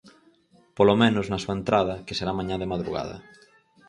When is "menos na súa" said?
1.01-1.57